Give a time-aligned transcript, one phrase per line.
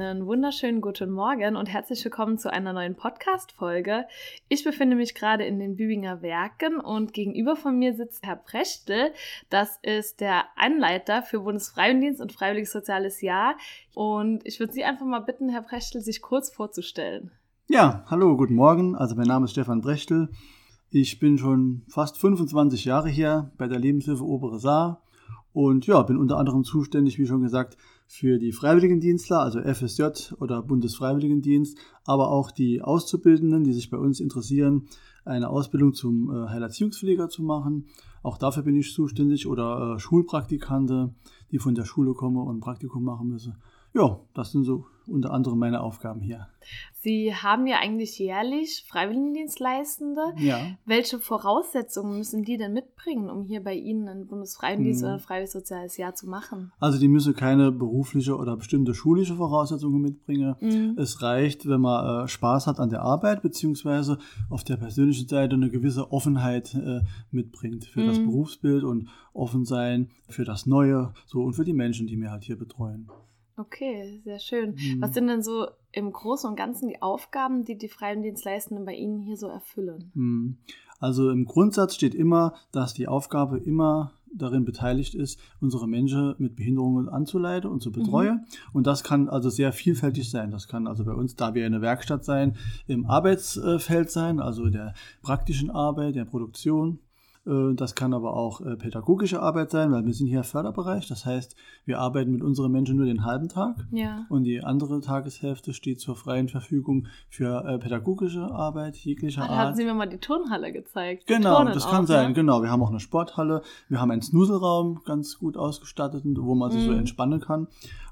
[0.00, 4.06] Einen wunderschönen guten Morgen und herzlich willkommen zu einer neuen Podcast-Folge.
[4.48, 9.12] Ich befinde mich gerade in den Bübinger Werken und gegenüber von mir sitzt Herr Prechtel.
[9.50, 13.56] Das ist der Anleiter für Bundesfreiwilligendienst und Freiwilliges Soziales Jahr.
[13.94, 17.32] Und ich würde Sie einfach mal bitten, Herr Prechtel, sich kurz vorzustellen.
[17.68, 18.96] Ja, hallo, guten Morgen.
[18.96, 20.30] Also mein Name ist Stefan Brechtel.
[20.88, 25.02] Ich bin schon fast 25 Jahre hier bei der Lebenshilfe Obere Saar
[25.52, 27.76] und ja, bin unter anderem zuständig, wie schon gesagt,
[28.12, 34.18] für die Freiwilligendienstler, also FSJ oder Bundesfreiwilligendienst, aber auch die Auszubildenden, die sich bei uns
[34.18, 34.88] interessieren,
[35.24, 37.86] eine Ausbildung zum äh, Heilerziehungspfleger zu machen.
[38.24, 41.14] Auch dafür bin ich zuständig oder äh, Schulpraktikante,
[41.52, 43.54] die von der Schule kommen und ein Praktikum machen müssen.
[43.94, 46.46] Ja, das sind so unter anderem meine Aufgaben hier.
[47.00, 50.20] Sie haben ja eigentlich jährlich Freiwilligendienstleistende.
[50.36, 50.60] Ja.
[50.84, 55.06] Welche Voraussetzungen müssen die denn mitbringen, um hier bei Ihnen ein Bundesfreiwilligendienst Mhm.
[55.06, 56.70] oder ein Freiwilliges Soziales Jahr zu machen?
[56.78, 60.54] Also die müssen keine berufliche oder bestimmte schulische Voraussetzungen mitbringen.
[60.60, 60.94] Mhm.
[60.98, 65.56] Es reicht, wenn man äh, Spaß hat an der Arbeit, beziehungsweise auf der persönlichen Seite
[65.56, 67.00] eine gewisse Offenheit äh,
[67.32, 68.26] mitbringt für das Mhm.
[68.26, 72.44] Berufsbild und offen sein für das Neue so und für die Menschen, die wir halt
[72.44, 73.08] hier betreuen.
[73.60, 74.70] Okay, sehr schön.
[74.70, 75.00] Mhm.
[75.00, 79.20] Was sind denn so im Großen und Ganzen die Aufgaben, die die Freiwilligendienstleistenden bei Ihnen
[79.20, 80.10] hier so erfüllen?
[80.14, 80.56] Hm.
[80.98, 86.56] Also im Grundsatz steht immer, dass die Aufgabe immer darin beteiligt ist, unsere Menschen mit
[86.56, 88.46] Behinderungen anzuleiten und zu betreuen.
[88.72, 90.50] Und das kann also sehr vielfältig sein.
[90.50, 94.94] Das kann also bei uns, da wir eine Werkstatt sein, im Arbeitsfeld sein, also der
[95.22, 97.00] praktischen Arbeit, der Produktion.
[97.50, 101.08] Äh, Das kann aber auch äh, pädagogische Arbeit sein, weil wir sind hier Förderbereich.
[101.08, 103.76] Das heißt, wir arbeiten mit unseren Menschen nur den halben Tag.
[103.90, 104.24] Ja.
[104.28, 109.68] Und die andere Tageshälfte steht zur freien Verfügung für äh, pädagogische Arbeit jeglicher Da hatten
[109.68, 109.76] Art.
[109.76, 111.26] Sie mir mal die Turnhalle gezeigt.
[111.26, 112.28] Genau, turnen das auch, kann sein.
[112.28, 112.34] Ne?
[112.34, 116.70] Genau, wir haben auch eine Sporthalle, wir haben einen Snuselraum, ganz gut ausgestattet, wo man
[116.70, 116.98] sich so Mhm.
[117.00, 117.66] entspannen kann.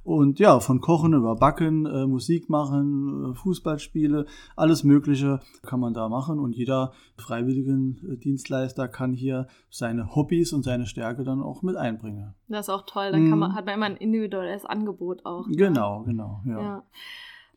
[0.08, 4.24] Und ja, von Kochen über Backen, äh, Musik machen, äh, Fußballspiele,
[4.56, 6.38] alles Mögliche kann man da machen.
[6.38, 12.34] Und jeder Freiwilligendienstleister kann hier seine Hobbys und seine Stärke dann auch mit einbringen.
[12.48, 13.12] Das ist auch toll.
[13.12, 13.38] Dann kann Mhm.
[13.38, 15.46] man, hat man immer ein individuelles Angebot auch.
[15.46, 15.54] ne?
[15.56, 16.60] Genau, genau, ja.
[16.60, 16.82] Ja.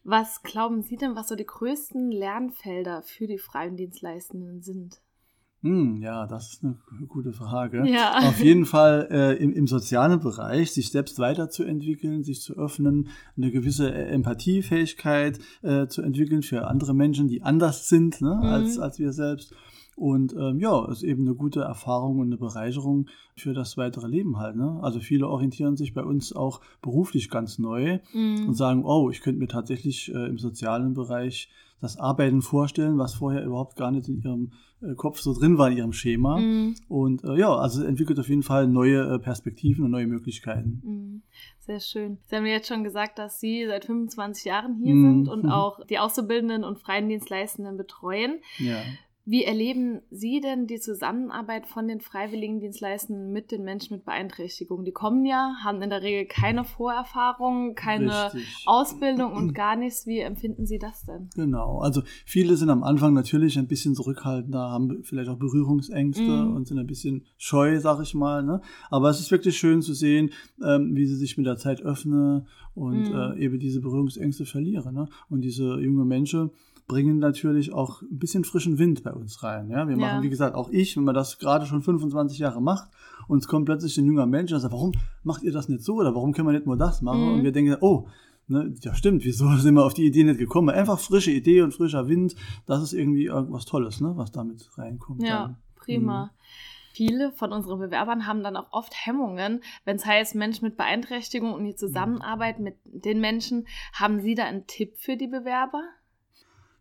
[0.03, 4.99] Was glauben Sie denn, was so die größten Lernfelder für die Freiwilligendienstleistenden sind?
[5.63, 6.75] Hm, ja, das ist eine
[7.07, 7.87] gute Frage.
[7.87, 8.17] Ja.
[8.27, 13.51] Auf jeden Fall äh, im, im sozialen Bereich, sich selbst weiterzuentwickeln, sich zu öffnen, eine
[13.51, 18.43] gewisse äh, Empathiefähigkeit äh, zu entwickeln für andere Menschen, die anders sind ne, Mhm.
[18.43, 19.53] als, als wir selbst.
[20.01, 24.37] Und ähm, ja, ist eben eine gute Erfahrung und eine Bereicherung für das weitere Leben
[24.39, 24.55] halt.
[24.55, 24.79] Ne?
[24.81, 28.47] Also viele orientieren sich bei uns auch beruflich ganz neu Mhm.
[28.47, 31.49] und sagen, oh, ich könnte mir tatsächlich äh, im sozialen Bereich
[31.81, 34.51] das Arbeiten vorstellen, was vorher überhaupt gar nicht in ihrem
[34.81, 36.37] äh, Kopf so drin war, in ihrem Schema.
[36.39, 36.75] Mhm.
[36.87, 40.81] Und äh, ja, also entwickelt auf jeden Fall neue äh, Perspektiven und neue Möglichkeiten.
[40.83, 41.21] Mhm.
[41.59, 42.17] Sehr schön.
[42.27, 45.25] Sie haben ja jetzt schon gesagt, dass Sie seit 25 Jahren hier Mhm.
[45.25, 48.39] sind und auch die Auszubildenden und Freiwilligendienstleistenden betreuen.
[48.57, 48.77] Ja.
[49.23, 54.83] Wie erleben Sie denn die Zusammenarbeit von den Freiwilligendienstleistenden mit den Menschen mit Beeinträchtigung?
[54.83, 58.63] Die kommen ja, haben in der Regel keine Vorerfahrung, keine Richtig.
[58.65, 60.07] Ausbildung und gar nichts.
[60.07, 61.29] Wie empfinden Sie das denn?
[61.35, 66.55] Genau, also viele sind am Anfang natürlich ein bisschen zurückhaltender, haben vielleicht auch Berührungsängste Mhm.
[66.55, 68.43] und sind ein bisschen scheu, sag ich mal.
[68.43, 68.61] Ne?
[68.89, 70.31] Aber es ist wirklich schön zu sehen,
[70.63, 73.15] ähm, wie sie sich mit der Zeit öffnen und Mhm.
[73.15, 74.95] äh, eben diese Berührungsängste verlieren.
[74.95, 75.07] Ne?
[75.29, 76.49] Und diese junge Menschen
[76.91, 79.69] bringen natürlich auch ein bisschen frischen Wind bei uns rein.
[79.69, 79.87] Ja?
[79.87, 80.21] Wir machen, Ja.
[80.21, 82.89] wie gesagt, auch ich, wenn man das gerade schon 25 Jahre macht
[83.29, 84.91] und es kommt plötzlich ein junger Mensch und sagt, warum
[85.23, 87.21] macht ihr das nicht so oder warum können wir nicht nur das machen?
[87.25, 87.33] Mhm.
[87.35, 88.07] Und wir denken, oh,
[88.47, 89.23] Ne, ja, stimmt.
[89.23, 90.69] Wieso sind wir auf die Idee nicht gekommen?
[90.69, 92.35] Einfach frische Idee und frischer Wind.
[92.65, 95.23] Das ist irgendwie irgendwas Tolles, ne, was damit reinkommt.
[95.23, 95.57] Ja, dann.
[95.75, 96.25] prima.
[96.25, 96.29] Mhm.
[96.93, 101.53] Viele von unseren Bewerbern haben dann auch oft Hemmungen, wenn es heißt Mensch mit Beeinträchtigung
[101.53, 103.67] und die Zusammenarbeit mit den Menschen.
[103.93, 105.83] Haben Sie da einen Tipp für die Bewerber?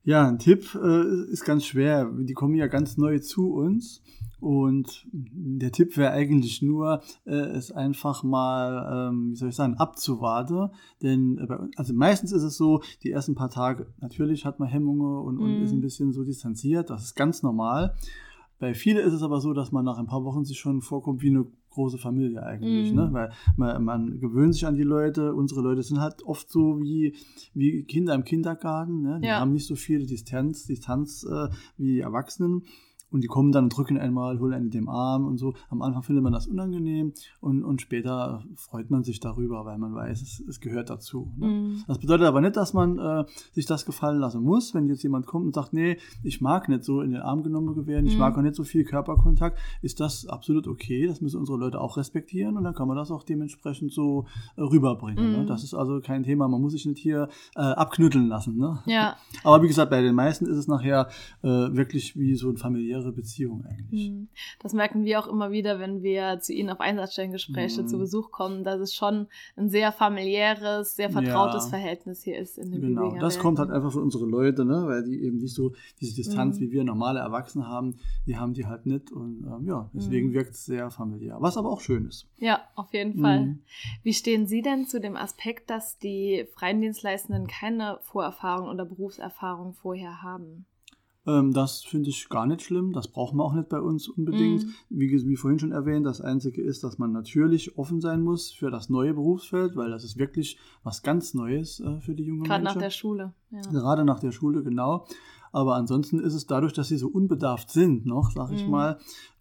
[0.02, 2.10] Ja, ein Tipp äh, ist ganz schwer.
[2.10, 4.02] Die kommen ja ganz neu zu uns.
[4.40, 9.74] Und der Tipp wäre eigentlich nur, äh, es einfach mal, ähm, wie soll ich sagen,
[9.74, 10.70] abzuwarten.
[11.02, 14.58] Denn äh, bei uns- also meistens ist es so, die ersten paar Tage, natürlich hat
[14.58, 15.62] man Hemmungen und, und Mhm.
[15.64, 16.88] ist ein bisschen so distanziert.
[16.88, 17.94] Das ist ganz normal.
[18.58, 21.20] Bei vielen ist es aber so, dass man nach ein paar Wochen sich schon vorkommt
[21.22, 22.98] wie eine große Familie eigentlich, Mhm.
[22.98, 23.08] ne?
[23.12, 25.34] Weil man, man gewöhnt sich an die Leute.
[25.34, 27.14] Unsere Leute sind halt oft so wie,
[27.54, 29.18] wie Kinder im Kindergarten, ne?
[29.20, 29.40] Die Ja.
[29.40, 32.62] haben nicht so viel Distanz, Distanz äh, wie die Erwachsenen.
[33.10, 35.54] Und die kommen dann und drücken einmal, holen einen in den Arm und so.
[35.68, 39.94] Am Anfang findet man das unangenehm und, und später freut man sich darüber, weil man
[39.94, 41.32] weiß, es, es gehört dazu.
[41.36, 41.46] Ne?
[41.46, 41.84] Mhm.
[41.86, 45.26] Das bedeutet aber nicht, dass man äh, sich das gefallen lassen muss, wenn jetzt jemand
[45.26, 48.20] kommt und sagt, nee, ich mag nicht so in den Arm genommen werden, ich mhm.
[48.20, 51.06] mag auch nicht so viel Körperkontakt, ist das absolut okay.
[51.06, 54.26] Das müssen unsere Leute auch respektieren und dann kann man das auch dementsprechend so
[54.56, 55.24] äh, rüberbringen.
[55.24, 55.30] Ne?
[55.30, 55.42] Mhm.
[55.42, 55.46] Ne?
[55.46, 58.56] Das ist also kein Thema, man muss sich nicht hier äh, abknütteln lassen.
[58.56, 58.80] Ne?
[58.86, 59.16] Ja.
[59.44, 61.08] Aber wie gesagt, bei den meisten ist es nachher
[61.42, 64.08] äh, wirklich wie so ein familiäres familiäre Beziehung eigentlich.
[64.08, 64.28] Hm.
[64.60, 67.88] Das merken wir auch immer wieder, wenn wir zu Ihnen auf Einsatzstellengespräche mhm.
[67.88, 69.26] zu Besuch kommen, dass es schon
[69.56, 71.70] ein sehr familiäres, sehr vertrautes ja.
[71.70, 74.82] Verhältnis hier ist in dem Genau, das kommt halt einfach von unseren Leuten, ne?
[74.86, 76.64] weil die eben nicht so diese Distanz, mhm.
[76.64, 80.34] wie wir normale Erwachsene haben, die haben die halt nicht und ähm, ja, deswegen mhm.
[80.34, 82.28] wirkt es sehr familiär, was aber auch schön ist.
[82.38, 83.46] Ja, auf jeden Fall.
[83.46, 83.62] Mhm.
[84.02, 90.22] Wie stehen Sie denn zu dem Aspekt, dass die Freiendienstleistenden keine Vorerfahrung oder Berufserfahrung vorher
[90.22, 90.66] haben?
[91.26, 92.92] Ähm, das finde ich gar nicht schlimm.
[92.92, 94.64] Das brauchen wir auch nicht bei uns unbedingt.
[94.64, 94.72] Mhm.
[94.88, 98.70] Wie, wie, vorhin schon erwähnt, das Einzige ist, dass man natürlich offen sein muss für
[98.70, 102.64] das neue Berufsfeld, weil das ist wirklich was ganz Neues äh, für die jungen Gerade
[102.64, 102.64] Menschen.
[102.64, 103.34] Gerade nach der Schule.
[103.50, 103.60] Ja.
[103.60, 105.06] Gerade nach der Schule, genau.
[105.52, 108.70] Aber ansonsten ist es dadurch, dass sie so unbedarft sind, noch, sag ich mhm.
[108.70, 108.98] mal,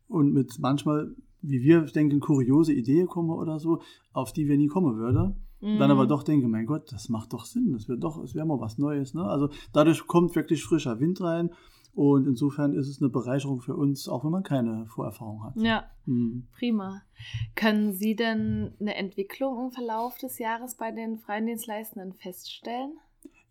[0.07, 3.81] und mit manchmal, wie wir denken, kuriose Ideen kommen oder so,
[4.11, 6.09] auf die wir nie kommen würden dann aber mhm.
[6.09, 8.77] doch denke, mein Gott, das macht doch Sinn, das wird doch, es wäre mal was
[8.77, 9.13] Neues.
[9.13, 9.23] Ne?
[9.23, 11.51] Also dadurch kommt wirklich frischer Wind rein
[11.93, 15.55] und insofern ist es eine Bereicherung für uns, auch wenn man keine Vorerfahrung hat.
[15.57, 16.47] Ja, mhm.
[16.57, 17.01] prima.
[17.55, 22.97] Können Sie denn eine Entwicklung im Verlauf des Jahres bei den freien Dienstleistenden feststellen?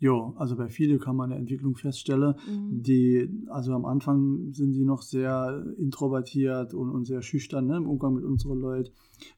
[0.01, 2.35] Ja, also bei vielen kann man eine Entwicklung feststellen.
[2.47, 2.83] Mhm.
[2.83, 7.89] Die, also am Anfang sind die noch sehr introvertiert und, und sehr schüchtern ne, im
[7.89, 8.91] Umgang mit unseren Leuten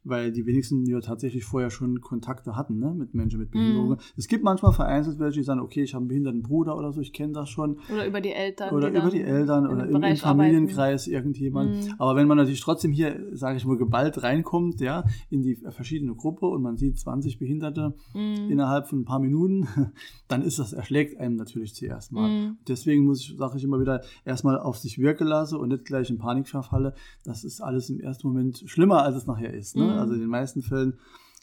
[0.05, 3.97] weil die wenigsten ja tatsächlich vorher schon Kontakte hatten ne, mit Menschen mit Behinderungen.
[3.97, 4.01] Mm.
[4.17, 7.01] Es gibt manchmal vereinzelt welche, die sagen, okay, ich habe einen behinderten Bruder oder so,
[7.01, 7.79] ich kenne das schon.
[7.93, 8.75] Oder über die Eltern.
[8.75, 11.15] Oder die über die Eltern oder im, im Familienkreis arbeiten.
[11.15, 11.89] irgendjemand.
[11.89, 11.95] Mm.
[11.99, 16.15] Aber wenn man natürlich trotzdem hier, sage ich mal, geballt reinkommt, ja, in die verschiedene
[16.15, 18.51] Gruppe und man sieht 20 Behinderte mm.
[18.51, 19.69] innerhalb von ein paar Minuten,
[20.29, 22.29] dann ist das, erschlägt einem natürlich zuerst mal.
[22.29, 22.59] Mm.
[22.67, 26.11] Deswegen muss ich, sage ich immer wieder, erstmal auf sich wirken lassen und nicht gleich
[26.11, 26.95] in Panik verfalle.
[27.25, 29.77] Das ist alles im ersten Moment schlimmer, als es nachher ist ist.
[29.77, 29.85] Ne?
[29.85, 30.01] Also mhm.
[30.01, 30.99] Also in den meisten Fällen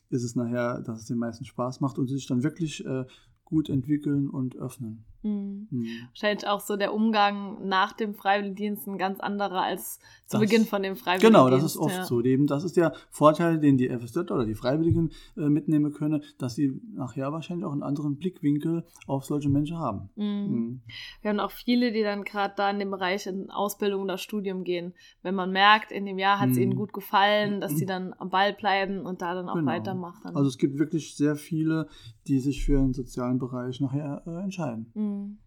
[0.09, 3.05] ist es nachher, dass es den meisten Spaß macht und sich dann wirklich äh,
[3.45, 5.05] gut entwickeln und öffnen.
[5.27, 5.67] Mhm.
[5.69, 5.87] Mhm.
[6.09, 10.65] Wahrscheinlich auch so der Umgang nach dem Freiwilligendienst ein ganz anderer als zu das, Beginn
[10.65, 11.45] von dem Freiwilligendienst.
[11.45, 12.03] Genau, das ist oft ja.
[12.03, 12.21] so.
[12.21, 16.55] Eben, das ist der Vorteil, den die FSJ oder die Freiwilligen äh, mitnehmen können, dass
[16.55, 20.09] sie nachher wahrscheinlich auch einen anderen Blickwinkel auf solche Menschen haben.
[20.15, 20.25] Mhm.
[20.25, 20.81] mhm.
[21.21, 24.63] Wir haben auch viele, die dann gerade da in dem Bereich in Ausbildung oder Studium
[24.63, 24.93] gehen.
[25.21, 26.77] Wenn man merkt, in dem Jahr hat es ihnen mhm.
[26.77, 29.71] gut gefallen, dass sie dann am Ball bleiben und da dann auch genau.
[29.71, 30.35] weitermachen.
[30.35, 31.87] Also es gibt wirklich sehr viele,
[32.27, 34.91] die sich für einen sozialen Bereich nachher äh, entscheiden.
[35.17, 35.37] Mhm.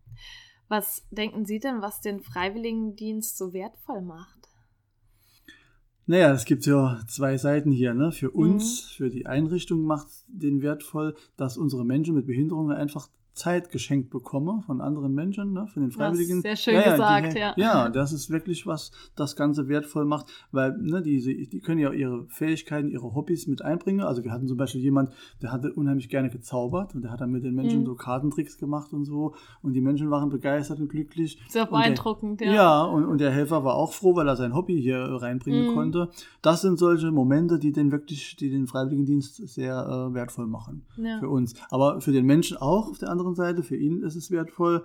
[0.69, 4.49] Was denken Sie denn, was den Freiwilligendienst so wertvoll macht?
[6.07, 7.95] Naja, es gibt ja zwei Seiten hier.
[7.95, 8.13] Ne?
[8.13, 8.95] Für uns, mhm.
[8.97, 14.63] für die Einrichtung macht den wertvoll, dass unsere Menschen mit Behinderungen einfach Zeit geschenkt bekomme
[14.67, 16.43] von anderen Menschen, ne, von den Freiwilligen.
[16.43, 17.55] Sehr schön ja, gesagt, die, ja.
[17.57, 21.93] Ja, das ist wirklich was das Ganze wertvoll macht, weil ne, die, die können ja
[21.93, 24.01] ihre Fähigkeiten, ihre Hobbys mit einbringen.
[24.01, 25.11] Also wir hatten zum Beispiel jemand,
[25.43, 27.87] der hatte unheimlich gerne gezaubert und der hat dann mit den Menschen mhm.
[27.87, 31.41] so Kartentricks gemacht und so und die Menschen waren begeistert und glücklich.
[31.49, 32.53] Sehr beeindruckend, ja.
[32.53, 35.75] Ja, und, und der Helfer war auch froh, weil er sein Hobby hier reinbringen mhm.
[35.75, 36.09] konnte.
[36.43, 41.19] Das sind solche Momente, die den wirklich, die den Freiwilligendienst sehr äh, wertvoll machen ja.
[41.21, 41.55] für uns.
[41.71, 44.85] Aber für den Menschen auch auf der anderen anderen Seite, für ihn ist es wertvoll,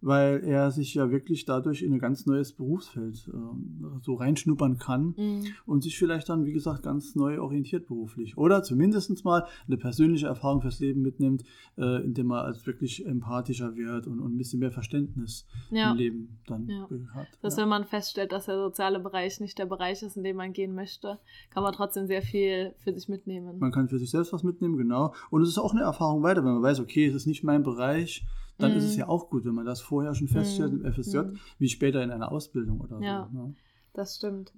[0.00, 5.14] weil er sich ja wirklich dadurch in ein ganz neues Berufsfeld äh, so reinschnuppern kann
[5.16, 5.44] mhm.
[5.66, 8.36] und sich vielleicht dann, wie gesagt, ganz neu orientiert beruflich.
[8.36, 11.44] Oder zumindest mal eine persönliche Erfahrung fürs Leben mitnimmt,
[11.76, 15.90] äh, indem er als wirklich empathischer wird und, und ein bisschen mehr Verständnis ja.
[15.90, 16.88] im Leben dann ja.
[17.14, 17.28] hat.
[17.42, 17.62] Dass ja.
[17.62, 20.74] wenn man feststellt, dass der soziale Bereich nicht der Bereich ist, in dem man gehen
[20.74, 21.18] möchte,
[21.50, 23.58] kann man trotzdem sehr viel für sich mitnehmen.
[23.58, 25.14] Man kann für sich selbst was mitnehmen, genau.
[25.30, 27.62] Und es ist auch eine Erfahrung weiter, wenn man weiß, okay, es ist nicht mein
[27.62, 28.24] Bereich,
[28.62, 28.78] dann mhm.
[28.78, 29.00] ist es mhm.
[29.00, 30.84] ja auch gut, wenn man das vorher schon feststellt mhm.
[30.84, 31.38] im FSJ, mhm.
[31.58, 33.28] wie später in einer Ausbildung oder ja.
[33.30, 33.38] so.
[33.38, 33.54] Ne?
[33.92, 34.52] Das stimmt.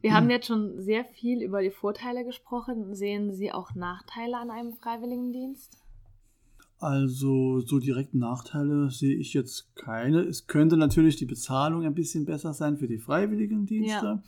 [0.00, 2.94] Wir haben jetzt schon sehr viel über die Vorteile gesprochen.
[2.94, 5.78] Sehen Sie auch Nachteile an einem Freiwilligendienst?
[6.78, 10.20] Also so direkte Nachteile sehe ich jetzt keine.
[10.20, 14.06] Es könnte natürlich die Bezahlung ein bisschen besser sein für die Freiwilligendienste.
[14.06, 14.22] Ja.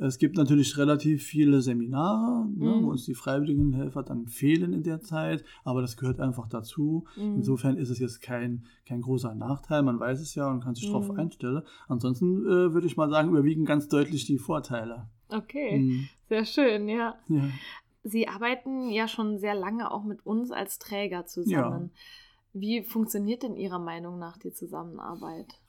[0.00, 2.84] Es gibt natürlich relativ viele Seminare, ne, mhm.
[2.84, 7.04] wo uns die Freiwilligenhelfer dann fehlen in der Zeit, aber das gehört einfach dazu.
[7.16, 7.36] Mhm.
[7.36, 10.88] Insofern ist es jetzt kein, kein großer Nachteil, man weiß es ja und kann sich
[10.88, 10.92] mhm.
[10.92, 11.62] darauf einstellen.
[11.88, 15.08] Ansonsten äh, würde ich mal sagen, überwiegen ganz deutlich die Vorteile.
[15.30, 16.08] Okay, mhm.
[16.28, 17.16] sehr schön, ja.
[17.28, 17.42] ja.
[18.04, 21.90] Sie arbeiten ja schon sehr lange auch mit uns als Träger zusammen.
[21.92, 22.00] Ja.
[22.60, 25.60] Wie funktioniert denn Ihrer Meinung nach die Zusammenarbeit?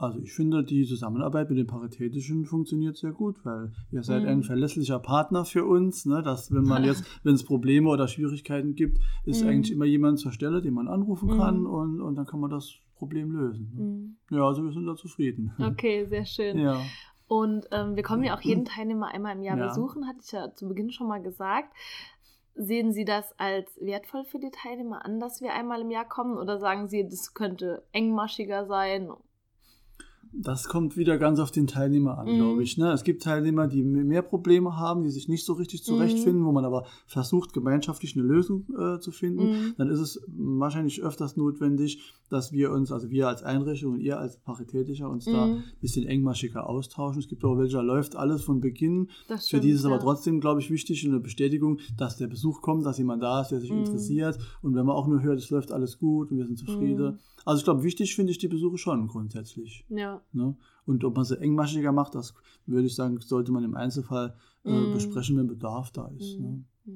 [0.00, 4.28] Also ich finde, die Zusammenarbeit mit den Paritätischen funktioniert sehr gut, weil ihr seid Mhm.
[4.28, 6.06] ein verlässlicher Partner für uns.
[6.06, 6.22] Ne?
[6.22, 9.48] Dass, wenn man jetzt, wenn es Probleme oder Schwierigkeiten gibt, ist Mhm.
[9.50, 11.66] eigentlich immer jemand zur Stelle, den man anrufen kann Mhm.
[11.66, 13.72] und, und dann kann man das Problem lösen.
[13.74, 13.82] Ne?
[13.82, 14.16] Mhm.
[14.30, 15.52] Ja, also wir sind da zufrieden.
[15.60, 16.58] Okay, sehr schön.
[16.58, 16.80] Ja.
[17.28, 19.68] Und ähm, wir kommen ja auch jeden Teilnehmer einmal im Jahr Ja.
[19.68, 21.74] besuchen, hatte ich ja zu Beginn schon mal gesagt.
[22.54, 26.36] Sehen Sie das als wertvoll für die Teilnehmer an, dass wir einmal im Jahr kommen?
[26.38, 29.10] Oder sagen Sie, das könnte engmaschiger sein?
[30.32, 32.36] Das kommt wieder ganz auf den Teilnehmer an, Mhm.
[32.36, 32.78] glaube ich.
[32.78, 32.92] Ne?
[32.92, 36.64] Es gibt Teilnehmer, die mehr Probleme haben, die sich nicht so richtig zurechtfinden, wo man
[36.64, 39.46] aber versucht, gemeinschaftlich eine Lösung äh, zu finden.
[39.50, 39.74] Mhm.
[39.76, 44.20] Dann ist es wahrscheinlich öfters notwendig, dass wir uns, also wir als Einrichtung und ihr
[44.20, 45.52] als Paritätischer, uns da Mhm.
[45.54, 47.20] ein bisschen engmaschiger austauschen.
[47.20, 49.08] Es gibt auch welche, da läuft alles von Beginn.
[49.26, 50.00] Das Für stimmt, die ist es aber ja.
[50.02, 53.60] trotzdem, glaube ich, wichtig, eine Bestätigung, dass der Besuch kommt, dass jemand da ist, der
[53.60, 53.78] sich Mhm.
[53.80, 54.38] interessiert.
[54.62, 57.18] Und wenn man auch nur hört, es läuft alles gut und wir sind zufrieden.
[57.44, 59.84] Also ich glaube, wichtig finde ich die Besuche schon grundsätzlich.
[59.88, 60.20] Ja.
[60.32, 60.56] Ne?
[60.86, 62.34] Und ob man sie engmaschiger macht, das
[62.66, 64.92] würde ich sagen, sollte man im Einzelfall äh, Mhm.
[64.94, 66.38] besprechen, wenn Bedarf da ist.
[66.38, 66.42] Mhm.
[66.44, 66.64] Ne?
[66.84, 66.94] Das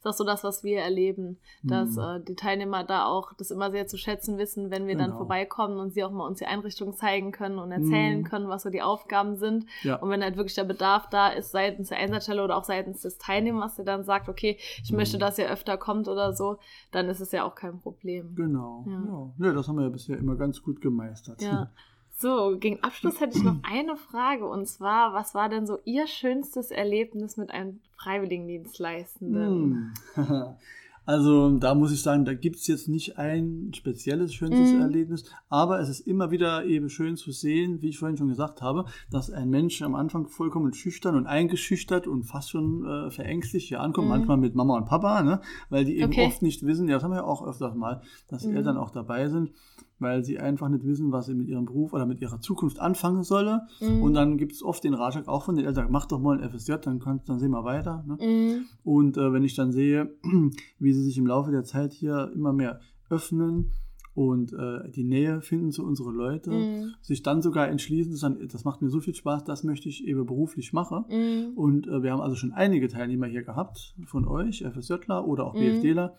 [0.00, 2.02] ist auch so das, was wir erleben, dass Mhm.
[2.02, 5.18] äh, die Teilnehmer da auch das immer sehr zu schätzen wissen, wenn wir dann Genau.
[5.18, 8.24] vorbeikommen und sie auch mal uns die Einrichtung zeigen können und erzählen Mhm.
[8.24, 9.66] können, was so die Aufgaben sind.
[9.82, 9.96] Ja.
[9.96, 13.18] Und wenn halt wirklich der Bedarf da ist, seitens der Einsatzstelle oder auch seitens des
[13.18, 14.96] Teilnehmers, der dann sagt, okay, ich Mhm.
[14.96, 16.58] möchte, dass ihr öfter kommt oder so,
[16.90, 18.34] dann ist es ja auch kein Problem.
[18.34, 18.84] Genau.
[18.86, 19.02] Ja.
[19.38, 19.46] Ja.
[19.46, 19.52] Ja.
[19.52, 21.40] das haben wir ja bisher immer ganz gut gemeistert.
[21.40, 21.70] Ja.
[22.20, 26.06] So, gegen Abschluss hätte ich noch eine Frage und zwar, was war denn so Ihr
[26.06, 29.94] schönstes Erlebnis mit einem Freiwilligendienstleistenden?
[30.14, 30.54] Hm.
[31.06, 34.80] Also da muss ich sagen, da gibt es jetzt nicht ein spezielles schönstes Mhm.
[34.80, 38.60] Erlebnis, aber es ist immer wieder eben schön zu sehen, wie ich vorhin schon gesagt
[38.62, 43.66] habe, dass ein Mensch am Anfang vollkommen schüchtern und eingeschüchtert und fast schon äh, verängstigt
[43.68, 44.10] hier ankommt, Mhm.
[44.12, 45.40] manchmal mit Mama und Papa, ne?
[45.68, 46.26] weil die eben Okay.
[46.26, 48.56] oft nicht wissen, ja das haben wir ja auch öfters mal, dass Mhm.
[48.58, 49.50] Eltern auch dabei sind,
[50.00, 53.22] weil sie einfach nicht wissen, was sie mit ihrem Beruf oder mit ihrer Zukunft anfangen
[53.22, 53.62] solle.
[53.80, 54.02] Mhm.
[54.02, 56.50] Und dann gibt es oft den Ratschlag auch von den Eltern, mach doch mal ein
[56.50, 58.04] FSJ, dann, kannst, dann sehen wir weiter.
[58.06, 58.16] Ne?
[58.20, 58.64] Mhm.
[58.82, 60.10] Und äh, wenn ich dann sehe,
[60.78, 63.72] wie sie sich im Laufe der Zeit hier immer mehr öffnen
[64.14, 66.94] und äh, die Nähe finden zu unseren Leuten, Mhm.
[67.00, 70.04] sich dann sogar entschließen, zu sagen, das macht mir so viel Spaß, das möchte ich
[70.06, 71.04] eben beruflich machen.
[71.08, 71.56] Mhm.
[71.56, 75.54] Und äh, wir haben also schon einige Teilnehmer hier gehabt von euch, FSJler oder auch
[75.54, 75.60] Mhm.
[75.60, 76.14] BFDler,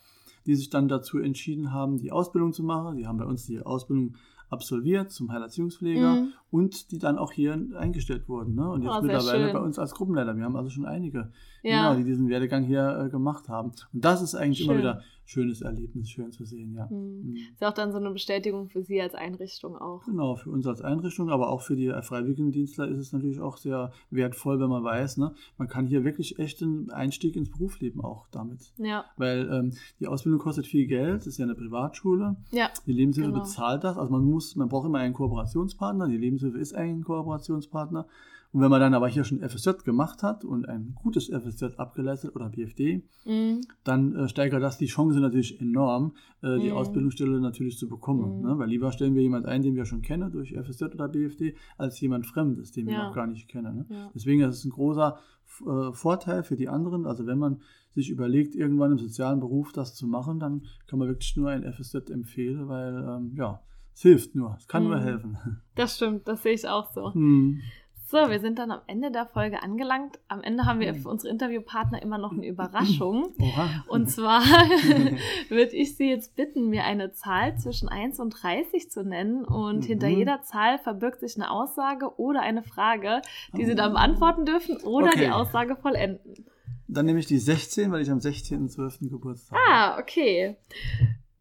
[0.46, 2.98] die sich dann dazu entschieden haben, die Ausbildung zu machen.
[2.98, 4.16] Die haben bei uns die Ausbildung
[4.50, 6.34] absolviert zum Heilerziehungspfleger Mhm.
[6.52, 8.56] Und die dann auch hier eingestellt wurden.
[8.56, 8.70] Ne?
[8.70, 9.54] Und jetzt Oh, mittlerweile schön.
[9.54, 10.36] bei uns als Gruppenleiter.
[10.36, 11.32] Wir haben also schon einige,
[11.64, 11.90] Ja.
[11.94, 13.72] genau, die diesen Werdegang hier äh, gemacht haben.
[13.94, 14.82] Und das ist eigentlich immer Schön.
[14.82, 16.88] wieder ein schönes Erlebnis, schön zu sehen, ja.
[16.92, 17.38] Mhm.
[17.54, 20.04] Ist auch dann so eine Bestätigung für Sie als Einrichtung auch.
[20.04, 23.56] Genau, für uns als Einrichtung, aber auch für die äh, Freiwilligendienstler ist es natürlich auch
[23.56, 28.02] sehr wertvoll, wenn man weiß, ne, man kann hier wirklich echt einen Einstieg ins Berufsleben
[28.02, 28.74] auch damit.
[28.78, 32.36] Ja, Weil ähm, die Ausbildung kostet viel Geld, das ist ja eine Privatschule.
[32.52, 33.44] ja, Die Lebenshilfe Genau.
[33.44, 33.98] bezahlt das.
[33.98, 36.10] Also man muss, man braucht immer einen Kooperationspartner.
[36.10, 38.06] Die Lebenshilfe ist ein Kooperationspartner.
[38.54, 42.36] Und wenn man dann aber hier schon FSJ gemacht hat und ein gutes FSJ abgeleistet
[42.36, 43.62] oder BFD, mhm.
[43.86, 46.76] dann äh, steigert das die Chance natürlich enorm, äh, die Mhm.
[46.76, 48.40] Ausbildungsstelle natürlich zu bekommen.
[48.42, 48.46] Mhm.
[48.46, 48.60] Ne?
[48.60, 51.98] Weil lieber stellen wir jemanden ein, den wir schon kennen durch FSJ oder BFD, als
[52.02, 53.08] jemand Fremdes, den wir Ja.
[53.08, 53.78] noch gar nicht kennen.
[53.78, 53.86] Ne?
[53.90, 54.12] ja.
[54.14, 55.18] Deswegen ist es ein großer
[55.66, 57.06] äh, Vorteil für die anderen.
[57.06, 57.62] Also wenn man
[57.94, 61.64] sich überlegt, irgendwann im sozialen Beruf das zu machen, dann kann man wirklich nur ein
[61.64, 63.62] FSJ empfehlen, weil ähm, ja,
[63.94, 65.02] es hilft nur, es kann nur Mhm.
[65.04, 65.62] helfen.
[65.76, 67.14] Das stimmt, das sehe ich auch so.
[67.14, 67.62] Hm.
[68.08, 70.20] So, wir sind dann am Ende der Folge angelangt.
[70.28, 70.98] Am Ende haben wir Mhm.
[70.98, 73.34] für unsere Interviewpartner immer noch eine Überraschung.
[73.40, 73.86] Oha.
[73.88, 74.42] Und zwar
[75.50, 79.46] würde ich Sie jetzt bitten, mir eine Zahl zwischen 1 und 30 zu nennen.
[79.46, 79.84] Und Mhm.
[79.84, 83.22] hinter jeder Zahl verbirgt sich eine Aussage oder eine Frage,
[83.56, 83.76] die Sie Oh.
[83.76, 85.20] dann beantworten dürfen oder Okay.
[85.28, 86.46] die Aussage vollenden.
[86.90, 89.10] Dann nehme ich die 16, weil ich am 16.12.
[89.10, 90.58] Geburtstag Ah, okay.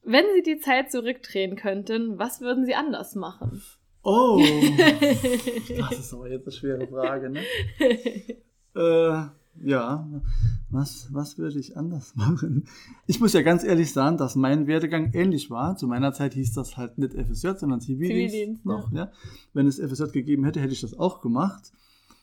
[0.03, 3.63] Wenn Sie die Zeit zurückdrehen könnten, was würden Sie anders machen?
[4.03, 4.41] Oh,
[5.79, 7.41] das ist aber jetzt eine schwere Frage, ne?
[8.75, 9.27] Äh,
[9.63, 10.09] ja,
[10.71, 12.67] was, was würde ich anders machen?
[13.07, 15.77] Ich muss ja ganz ehrlich sagen, dass mein Werdegang ähnlich war.
[15.77, 18.93] Zu meiner Zeit hieß das halt nicht FSJ, sondern Zivildienst, Zivildienst, noch.
[18.93, 19.11] Ja.
[19.53, 21.73] Wenn es FSJ gegeben hätte, hätte ich das auch gemacht,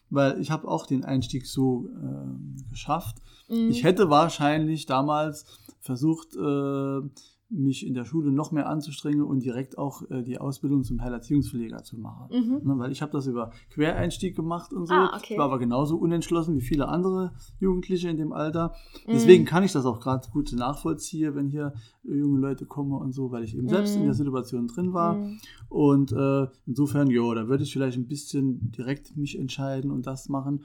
[0.09, 3.17] weil ich habe auch den Einstieg so ähm, geschafft.
[3.49, 3.69] Mhm.
[3.69, 5.45] Ich hätte wahrscheinlich damals
[5.79, 7.01] versucht, äh,
[7.49, 11.81] mich in der Schule noch mehr anzustrengen und direkt auch äh, die Ausbildung zum Heilerziehungspfleger
[11.83, 12.27] zu machen.
[12.31, 12.67] Mhm.
[12.67, 14.93] Ne, weil ich habe das über Quereinstieg gemacht und so.
[14.93, 15.33] Ah, okay.
[15.33, 18.73] Ich war aber genauso unentschlossen wie viele andere Jugendliche in dem Alter.
[19.05, 19.11] Mhm.
[19.13, 21.73] Deswegen kann ich das auch gerade gut nachvollziehen, wenn hier
[22.05, 24.01] äh, junge Leute kommen und so, weil ich eben selbst Mhm.
[24.01, 25.15] in der Situation drin war.
[25.15, 25.39] Mhm.
[25.69, 30.27] Und äh, insofern, ja, da würde ich vielleicht ein bisschen direkt mich entscheiden und das
[30.27, 30.63] machen.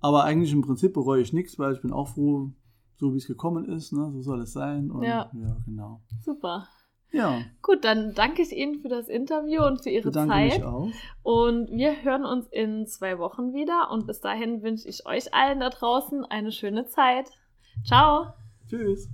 [0.00, 2.50] Aber eigentlich im Prinzip bereue ich nichts, weil ich bin auch froh,
[2.96, 4.10] so wie es gekommen ist, ne?
[4.12, 4.90] so soll es sein.
[4.90, 5.30] Und, Ja.
[5.32, 6.00] ja, genau.
[6.22, 6.68] Super.
[7.12, 7.40] Ja.
[7.62, 10.58] Gut, dann danke ich Ihnen für das Interview und für Ihre Bedanke Zeit.
[10.58, 10.88] mich auch.
[11.22, 13.90] Und wir hören uns in zwei Wochen wieder.
[13.90, 17.30] Und bis dahin wünsche ich euch allen da draußen eine schöne Zeit.
[17.84, 18.34] Ciao.
[18.68, 19.08] Tschüss.